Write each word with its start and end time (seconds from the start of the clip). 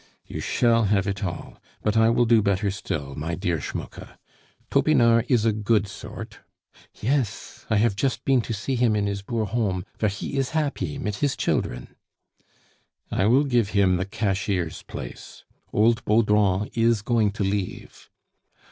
"You 0.25 0.39
shall 0.39 0.85
have 0.85 1.05
it 1.05 1.23
all! 1.23 1.59
But 1.83 1.95
I 1.95 2.09
will 2.09 2.25
do 2.25 2.41
better 2.41 2.71
still, 2.71 3.13
my 3.13 3.35
dear 3.35 3.59
Schmucke. 3.61 4.17
Topinard 4.71 5.25
is 5.29 5.45
a 5.45 5.53
good 5.53 5.87
sort" 5.87 6.39
"Yes. 7.03 7.67
I 7.69 7.75
haf 7.75 7.95
chust 7.95 8.25
peen 8.25 8.41
to 8.41 8.51
see 8.51 8.73
him 8.73 8.95
in 8.95 9.05
his 9.05 9.21
boor 9.21 9.45
home, 9.45 9.85
vere 9.99 10.09
he 10.09 10.39
ees 10.39 10.49
happy 10.57 10.97
mit 10.97 11.17
his 11.17 11.35
children" 11.37 11.95
"I 13.11 13.27
will 13.27 13.43
give 13.43 13.69
him 13.77 13.97
the 13.97 14.05
cashier's 14.05 14.81
place. 14.81 15.43
Old 15.71 16.03
Baudrand 16.03 16.71
is 16.75 17.03
going 17.03 17.29
to 17.33 17.43
leave." 17.43 18.09